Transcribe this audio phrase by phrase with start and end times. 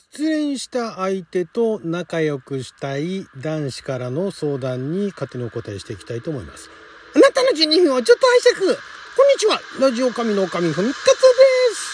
[0.00, 6.70] 失恋した相手と仲良くしたい男子からの相談に勝手にお答えしていきたいと思います。
[7.14, 11.12] あなたの12分をちょっと拝借こんにちはラジオ神の神ふみかつで
[11.74, 11.90] す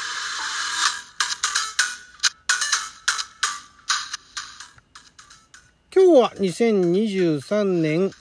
[5.93, 8.13] 今日は2023年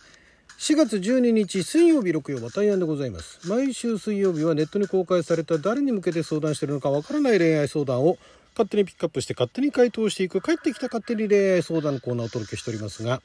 [0.58, 3.48] 4月12日水曜日6曜は大安でございます。
[3.48, 8.18] 毎週水曜日はネットに公開された誰に向けて相談しているのかわからない恋愛相談を
[8.56, 10.42] 勝手にピックアップして勝手に回答していく。
[10.42, 13.22] 帰ってきた勝手に恋愛相談コーナーをお届けしておりますが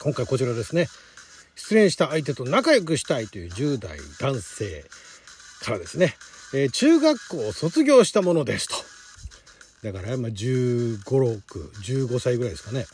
[0.00, 0.88] 今回こちらですね。
[1.54, 4.84] 失恋した相手と仲良くしたいという10代男性
[5.64, 6.14] からですね、
[6.54, 8.76] えー、中学校を卒業したものですと。
[9.82, 12.86] だからまあ1 5 6 15歳ぐらいですかね。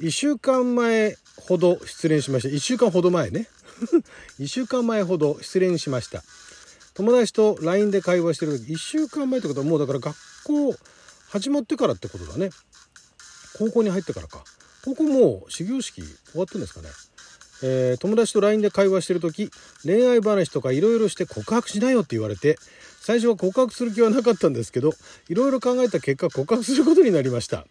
[0.00, 2.48] 1週間前ほど失恋しました。
[2.48, 3.48] 1週間ほど前ね。
[4.40, 6.22] 1週間前ほど失恋しました。
[6.94, 10.14] 友達と LINE で会話してる時1週間前ってことはもうだから学
[10.44, 10.74] 校
[11.30, 12.50] 始まってからってことだね。
[13.58, 14.44] 高校に入ってからか。
[14.84, 16.88] 高校もう始業式終わってんですかね。
[17.62, 19.50] えー、友達と LINE で会話してる時
[19.84, 22.56] 恋愛話とかいろいろして告白しなよって言われて
[23.00, 24.92] 最初は告白する気はなかったんですけど
[25.28, 27.64] いろいろ考えた結果告白することになりました。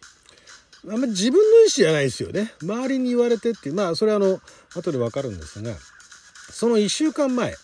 [0.88, 2.52] あんまり自分の意思じゃないですよね。
[2.60, 3.74] 周りに言われてっていう。
[3.74, 4.40] まあそれはあの
[4.74, 5.74] 後でわかるんですが
[6.50, 7.54] その1週間前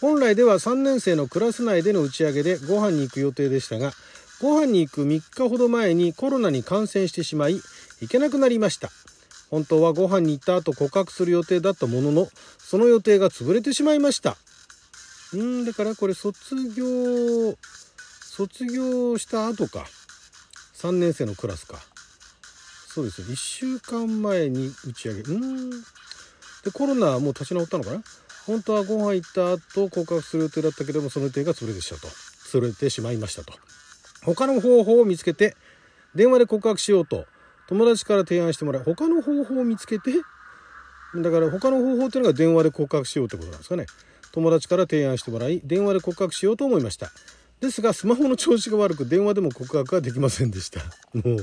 [0.00, 3.92] 本来では3年生のクラス内での打ち上げでご飯に行く予定でしたが
[4.40, 7.60] ご飯に行く3日ほど前にコロナに感染してしまい
[8.00, 8.90] 行けなくなりました。
[9.50, 14.36] 本当はご飯に行った後告白する予定だったもののその予定が潰れてしまいました。
[15.32, 17.56] うんだからこれ卒業
[18.20, 19.86] 卒業した後か。
[20.74, 21.78] 3年生のクラスか。
[22.88, 23.26] そうですよ。
[23.28, 25.20] 1週間前に打ち上げ。
[25.22, 28.02] うんでコロナはもう立ち直ったのかな？
[28.46, 32.12] 本当はご飯行った後告白する予定だったけどもその予定が潰れてしまったと。
[32.52, 33.54] 潰れてしまいましたと。
[34.26, 35.56] 他の方法を見つけて
[36.14, 37.24] 電話で告白しようと
[37.68, 40.10] 友達から提案してもらい他の方法を見つけて
[41.14, 43.86] だから他の方法っていうのが電話で告白しようってことなんですかね。
[44.32, 47.10] 友達から提案してもらい電話で告白しようと思いました。
[47.60, 50.80] ですがスマホの調子が悪く電話でも告白はできませんでした。
[51.14, 51.36] も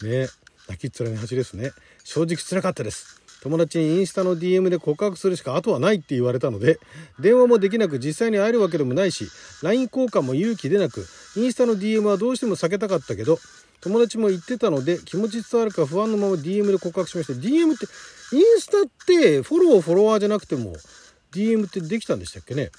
[0.00, 0.28] うね
[0.68, 1.72] 泣きっ面に恥ですね。
[2.04, 3.20] 正直辛かったです。
[3.46, 6.80] 友達にインスタの DM で告白するしか後はないって言われたので
[7.20, 9.28] 電話もできなく実際に会えるわけでもないし
[9.62, 13.38] LINE 交換も勇気出なくインスタの DM はどうしても避けたかったけど
[13.82, 17.34] 友達も言ってたので気持ち伝わるか不安のまま DM で告白しました。
[17.34, 17.86] DM って
[18.34, 20.72] インスタってフォローフォロワーじゃなくても
[21.30, 22.70] DM ってできたんでしたっけね？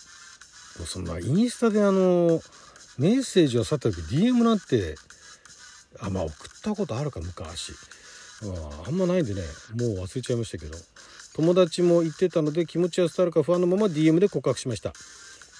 [0.85, 2.41] そんなインスタであの
[2.97, 4.95] メッセージを去った時 DM なんて
[6.01, 7.71] あまあ送ったことあるか昔。
[8.85, 9.41] あんまないんでね。
[9.75, 10.77] もう忘れちゃいましたけど。
[11.35, 14.93] 友達も言ってたので気持ちは伝わるか不安のまま DM で告白しました。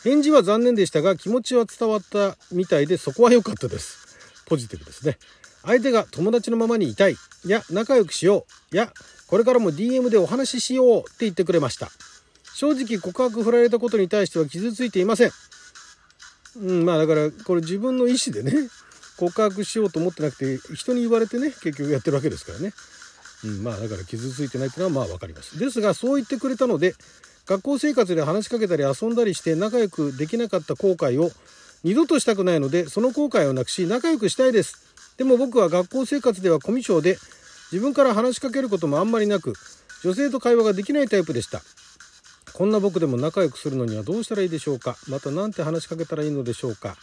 [0.04, 4.18] 返事は残念でしたが気持ちは伝わったみたいでそこは良かったです。
[4.46, 5.18] ポジティブですね。
[5.64, 7.14] 相手が友達のままにいたい。
[7.14, 8.76] いや仲良くしよう。
[8.76, 8.92] いや
[9.28, 11.90] これからも DM でお話ししようって言ってくれました。
[12.56, 15.32] 正直告白振られたことに対しては傷ついていません。
[16.60, 18.70] うんまあだからこれ自分の意思でね。
[19.18, 22.72] 告白しようと思ってなくて人に言われてね結局やってるわけですからね、
[23.44, 25.60] うん、まあだから傷ついてないっていうのはまあ分かります。
[25.60, 26.96] ですがそう言ってくれたので
[27.48, 31.32] 学校生活で話しかけたり遊んだりして仲良くできなかった後悔を
[31.84, 34.86] 二度としたくないのでその後悔をなくし仲良くしたいです。
[35.18, 37.18] でも僕は学校生活ではコミュ障で
[37.72, 39.54] 自分から話しかけることもあんまりなく
[40.04, 41.62] 女性と会話ができないタイプでした。
[42.54, 44.98] こんな僕でも仲良くするのにはどうしたらいいでしょうか。
[45.08, 46.96] また何て話しかけたらいいのでしょうか。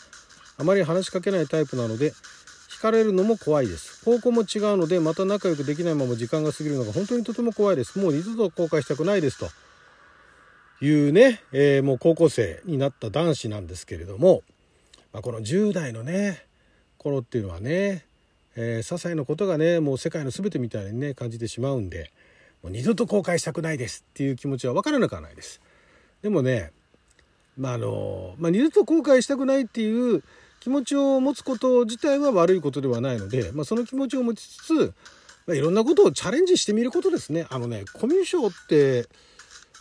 [0.58, 2.12] あまり話しかけないタイプなので
[2.70, 4.04] 惹かれるのも怖いです。
[4.04, 7.98] 高校も違うのでまた仲良くできないまま時間が過ぎるのが本当にとても怖いです。
[7.98, 9.38] もう二度と後悔したくないです。
[9.38, 9.48] と
[10.84, 14.42] いうね、えー、もう高校生になった男子なんですけれども、
[15.12, 16.44] まあ、この10代のね
[16.98, 18.04] 頃っていうのはね、
[18.56, 22.10] えー、些細なことがねもう世界の全てみたいにね感じてしまうんで
[22.62, 25.60] もう二度と後悔したくないですっていう気持ちは分からなくはないです。
[26.22, 26.72] でもね
[27.56, 30.24] まああのまあ、二度と後悔したくないっていう
[30.64, 34.94] 気持ちを持つこと自体は悪いことではないので、まあ、その気持ちを持ちつつ、
[35.46, 37.46] まあ、いろんなことをチャレンジしてみることですね。
[37.50, 39.06] あのねコミュ障って、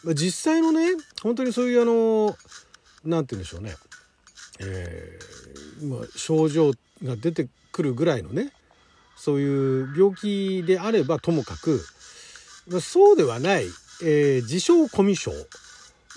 [0.03, 0.89] まあ、実際のね
[1.21, 2.35] 本当にそういうあの
[3.05, 3.75] 何て言うんでしょうね、
[4.59, 8.51] えーまあ、症状が出てくるぐらいのね
[9.15, 11.79] そういう病気であればともかく、
[12.67, 13.67] まあ、そうではない、
[14.03, 15.41] えー、自称コミュ障、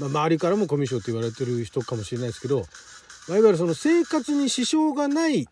[0.00, 2.64] まあ、周りからもコミュ障と言われてる人かもしれないですけど
[3.28, 5.48] まあ、いわゆるその生活に支障がない、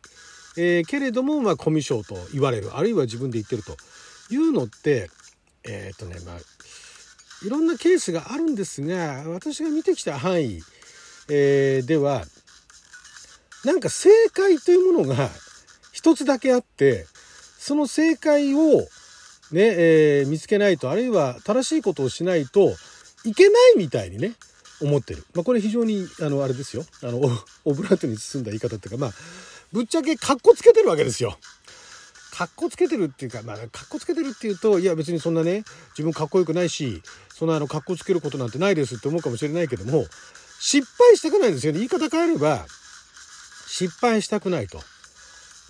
[0.56, 3.76] えー、けれども、まあ、コミュ障と言われるあるいは自分で言ってると
[4.30, 5.10] いうのって
[5.64, 6.36] えっ、とねまあ
[7.44, 10.60] いろんなケースがあるんですが私が見てきた範囲、
[11.28, 12.24] えー、では
[13.64, 15.28] なんか正解というものが
[15.92, 17.06] 一つだけあって
[17.58, 18.58] その正解を
[19.52, 22.72] ね、えー、見つけないとあるいは正しいことをしないと
[23.24, 24.32] いけないみたいにね
[24.84, 25.24] 思ってる。
[25.34, 27.20] まあ、これ非常にあのあれですよあの
[27.64, 29.12] オブラートに包んだ言い方っていうかまあ
[29.72, 31.36] ぶっちゃけかっこつけてるわけですよ。
[32.34, 40.04] かっこつけてるっていうか、まあ、かっこつけてるっていうと、いや別にそんなね、自分かっこよくないし、そんなあの、かっこつけることなんてないですって思うかもしれないけども、
[40.58, 41.78] 失敗したくないんですよね。
[41.78, 42.66] 言い方変えれば、
[43.68, 44.80] 失敗したくないと。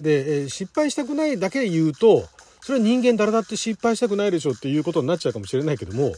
[0.01, 2.27] で、え失敗したくないだけ言うと、
[2.63, 6.15] それは人間誰だって失敗したくないでしょっていうことになっちゃうかもしれないけども、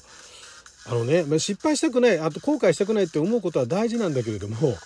[0.89, 4.77] あのね、失敗したくない、あと後悔したくないって思うことは大事なんだけれども、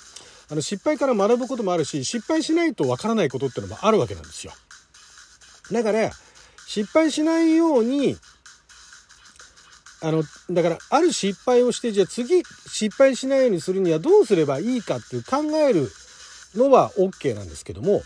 [0.51, 4.53] あの失敗から学ぶこともあるし、失敗しないとわからないことってのもあるわけなんですよ。
[5.71, 6.11] だから、
[6.67, 8.17] 失敗しないように、
[10.03, 15.91] あの、だから、ある失敗をして、じゃあ次失敗しないようにするにはどうすればいいかっていう考える
[16.55, 18.03] のは OK なんですけども、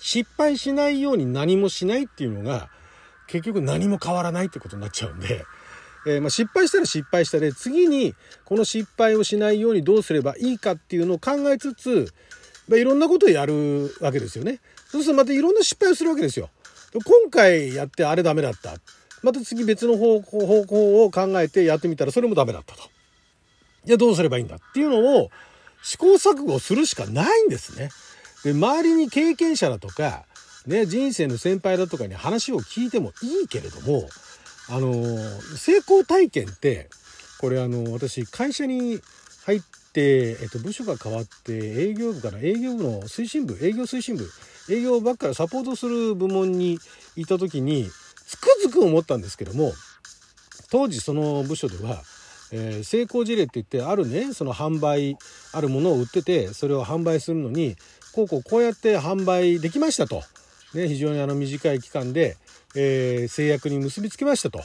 [0.00, 2.70] 失敗しないように何もしないっていうのが、
[3.28, 5.44] 結局何も変わらないってことになっちゃうんで、
[6.06, 8.14] えー、まあ、失敗したら失敗したで、次に
[8.44, 12.12] この失敗をしないようにどうすればいいかっていうのを考えつつ、
[12.68, 14.60] まあ、いろんなことをやるわけですよね。
[14.88, 16.50] そうするとまたいろんな失敗をするわけですよ。
[16.92, 18.74] 今回やってあれダメだった。
[19.22, 22.82] また次別の方向を考えてやってみたらそれもダメだったと。
[23.84, 25.30] じゃあどうすればいいんだっていうのを
[25.82, 27.90] 試行錯誤するしかないんですね。
[28.44, 30.24] で、周りに経験者だとか、
[30.66, 34.08] ね、人生の先輩だとかに話を聞いてもいいけれども、
[34.74, 34.92] あの、
[35.56, 36.88] 成功体験って、
[37.40, 39.00] これあの、私会社に
[39.44, 39.60] 入っ
[39.92, 44.28] て、えっと、部署が変わって営業部から営業部の推進部、営業推進部、
[44.70, 46.78] 営業ばっかりサポートする部門に
[47.16, 47.90] いた時に
[48.26, 49.72] つくづく思ったんですけども
[50.70, 52.02] 当時その部署では、
[52.52, 55.16] えー、成功事例って言ってあるねその販売
[55.52, 57.76] あるものを売っててそれを販売するのに
[58.14, 60.22] こうこうこうやって販売できましたと、
[60.74, 62.36] ね、非常にあの短い期間で、
[62.74, 64.62] えー、制約に結びつけましたと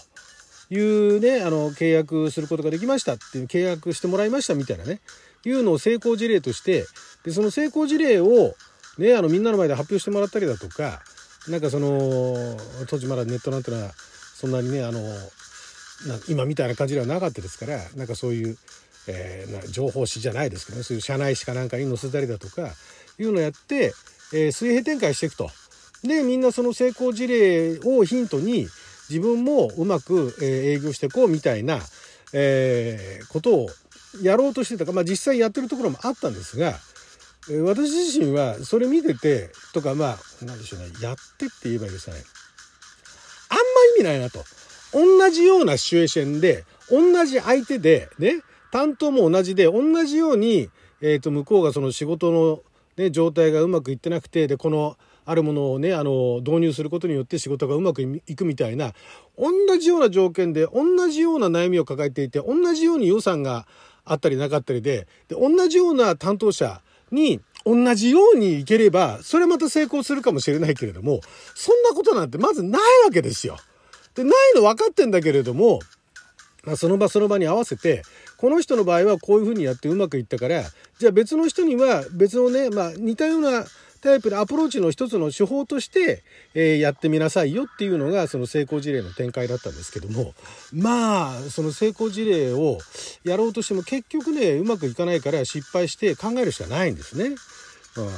[0.69, 4.99] いうねあの契約することができましたっていう契約してもらいましたみたいなね
[5.45, 6.85] いうのを成功事例として
[7.23, 8.53] でその成功事例を
[8.97, 11.01] ね、あのみんなの前で発表してもらったりだとか
[11.47, 12.57] なんかその
[12.87, 14.99] 当時まだネットなんてのはそんなにねあの
[16.27, 18.57] 今みたいな感じではなかったですからなんかそういう、
[19.07, 22.69] えー、情報誌じゃないですけどねそういう社内誌かなんかに載せたりだとか
[23.19, 23.93] いうのをやって、
[24.33, 25.49] えー、水平展開していくと。
[26.07, 28.67] でみんなその成功事例をヒントに
[29.09, 31.79] 自分もうまく、え、営業していこうみたいな、
[32.33, 33.69] えー、ことを
[34.21, 36.73] やろうとしてたか、まあ、実際やってるところもあったんですが
[37.63, 42.21] 私自身はそれ見ててとかまあ何でしょうねやってって言えばいいですかね。
[43.49, 43.61] あんま
[43.95, 44.43] 意味ないなと。
[44.91, 50.69] 同じようなシチュエーションで同じ相手でね担当も同じで同じように、
[50.99, 52.59] えー、と向こうがその仕事の、
[52.97, 58.93] ね、状態がうまくいってなくてでこのあるものをねあの導入することによって仕事がうまくいくみたいな
[59.37, 63.67] 同じような条件で同じような悩みを抱えていて同じように予算が
[64.05, 66.81] あったりなかったりでで同じような担当者
[67.11, 71.19] に同じようにいければ、それまた成功するかもしれないけれども、
[71.53, 73.57] そんなことなんてまずないわけですよ。
[74.15, 75.79] で、ないの分かってんだけれども、
[76.63, 78.03] まあ、その場その場に合わせて、
[78.37, 80.63] この人の場合はこういうふうにやってうまくいったから、
[80.97, 83.65] じゃあ別の人には別のね、まあ似たような
[83.99, 86.23] タイプでアプローチの一つの手法として、
[86.53, 90.33] えー、やってみなさいよっていうのがその成功事例の展開だったんですけども
[90.73, 92.77] まあその成功事例を
[93.23, 97.35] やろうとしても結局ねうまくいかないから失敗して考えるしかないんですね。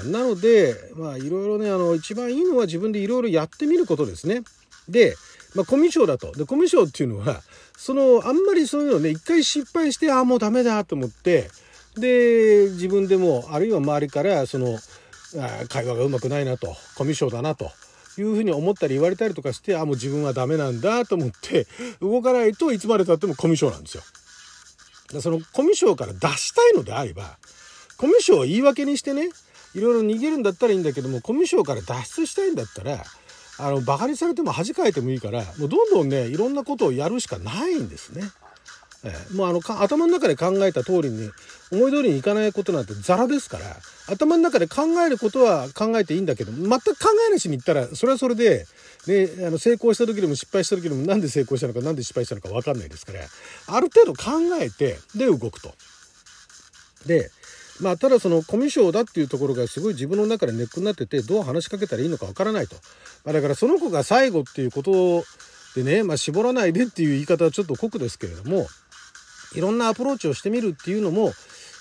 [0.04, 4.42] うん、なのでまあいろいろねあの一番いいのは自分でいろいろやってみることですね。
[4.90, 5.16] で、
[5.56, 6.32] まあ、コミュ障だと。
[6.38, 7.42] でコミュ障っていうのは
[7.78, 11.50] そのあんまりそういうのね一回失敗してああもうダメだと思って
[11.98, 14.78] で自分でもあるいは周りからその
[15.68, 17.72] 会話がうまくないなとコミュ障だなと
[18.18, 21.68] いうふうに思ったり言われたりとかしてあもう自分はダメなんだと思って
[22.02, 24.04] 動かないといつまでたってもコミュ障なんですよ。
[25.22, 27.38] そのコミュ障から脱したいのであれば
[27.98, 29.30] コミュ障を言い訳にしてね
[29.74, 33.04] いろいろ逃げるんだったらいいんだけどもコミュ障から脱出したいんだったら
[33.60, 38.24] あのバカにされても恥かいてもいいからもうどんどんねいろんなことをやるしかないんですね。
[39.04, 41.30] えー、もうあのか頭の中で考えた通りに
[41.72, 43.66] 思い通りにいかないことなんてザラですから
[44.12, 48.66] 頭の中で考えることは考えていいんだけど全く考えなしに言ったらそれはそれで、
[49.08, 53.20] ね、あの成功した時でも失敗した時でもなんで成功したのかなんで失敗したのか分かんないですから
[53.68, 55.74] ある程度考えてで動くと。
[57.06, 57.32] で
[57.82, 62.76] まあ、ただそのコミュ障だっていうところがすごい自分の中でネックになっててどう話しかけたらいいのかわからないと、
[63.24, 65.24] まあ、だからその子が最後っていうこと
[65.76, 68.68] でね、まあ、絞らないでっていう言い方はちょっと酷ですけれども
[69.56, 71.34] いろんなアプローチをしてみるっていうのも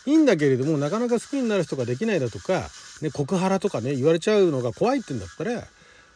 [0.07, 2.69] いいんだけれどもなかなか好きになる人ができないだとか、
[3.03, 5.65] ね、告ハラとかね言われちゃうのが怖いってんだったら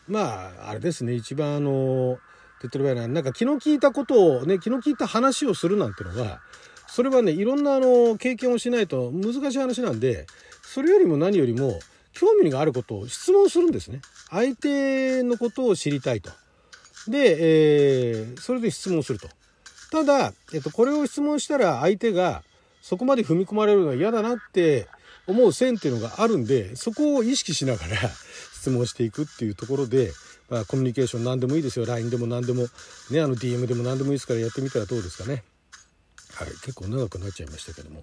[0.08, 2.18] まあ、あれですね、一番あの、
[2.60, 6.40] 手っ取り早いな、なんか気の利いたことをね、気の利いた話をするなんてのが、
[6.88, 10.26] それはね、いろんなあの、経験をしないと難しい話なんで、
[10.62, 11.78] それよりも何よりも、
[12.12, 14.02] 興味があることを質問するんですね。
[14.28, 16.30] 相手のことを知りたいと。
[17.08, 19.28] で、えー、それで質問すると。
[19.92, 22.42] ただ、えっと、これを質問したら相手が
[22.80, 24.88] そこまで踏み込まれるのが嫌だなって
[25.26, 27.96] 思う線っていうのがあるんで、そこを意識しながら
[28.58, 30.14] 質問していくっていうところで、
[30.48, 31.84] まあ、コミュニケーション何でもいいですよ。
[31.84, 32.62] LINE でも何でも、
[33.10, 35.44] ね、あの DM でも何でもいいですからやってみたらどうですかね。
[36.36, 38.02] はい、結構長くなっちゃいましたけども。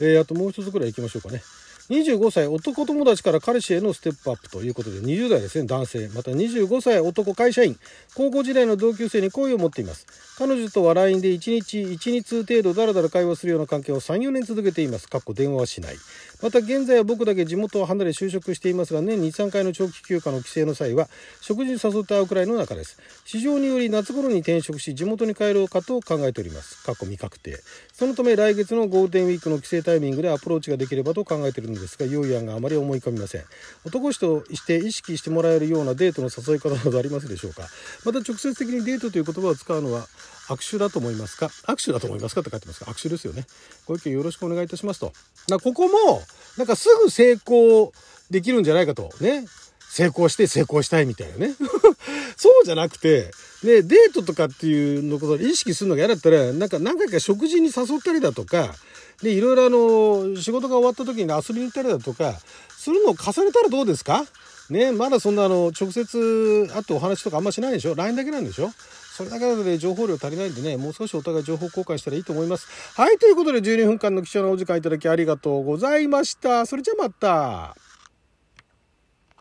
[0.00, 1.42] えー、あともう一つぐらい行きましょうかね。
[1.90, 7.78] 25歳男友達から彼氏へのステップアップということで20代ですね男性また25歳男会社員
[8.14, 10.06] 高校時代の同級生に好意を持っています
[10.38, 15.08] 彼女とは LINE で1日12通程度だらだら会話するような関係を34年続けています。
[15.08, 15.96] かっこ電話はしない。
[16.40, 21.08] また現在は僕だけ地元を離れ就職していますが年23回の長期休暇の帰省の際は
[21.40, 23.00] 食事に誘って会うくらいの中です。
[23.24, 26.84] 市場により夏頃に転職し地元に帰ろうかと考えております。
[26.84, 27.58] かっこ未確定。
[27.92, 33.44] そのため来月のゴールデンウィークの帰省タイミングでアプローチができればと考えているのですが良い案があまり思い浮かびません。
[33.86, 37.62] 男子として意識してもらえるようなデートの誘い方などありますでしょうか。
[38.04, 40.06] また直接的にデートという言葉を使うのは
[40.48, 41.46] 握手だと思いますか？
[41.66, 42.90] 握手だと思いますかって書いてますか？
[42.90, 43.46] 握手ですよね。
[43.86, 45.12] ご意見よろしくお願いいたしますと。
[45.48, 46.22] なここも、
[46.56, 47.92] なんかすぐ成功
[48.30, 49.10] できるんじゃないかと。
[49.20, 49.46] ね。
[49.90, 51.54] 成功して成功したいみたいなね。
[52.36, 53.30] そうじゃなくて、
[53.64, 58.74] で、デートとかっていうのことを意識するのが嫌だったら、なんか何回か食事に誘ったりだとか、
[59.22, 62.38] で、いろいろあの、仕事が終わった時に遊びに行ったりだとか、
[62.76, 64.24] するのを重ねたらどうですか？
[64.70, 68.70] ね、まだそんなあの、直接会ってお話とかあんましないでしょ ?LINE だけなんでしょ？
[69.18, 72.68] それだけなので、情報量足りないんでね、もう少しお互い情報交換したらいいと思います。
[72.94, 76.66] はい、ということで12分間の貴重なお時間いただきありがとうございました。
[76.66, 77.87] それじゃあまた。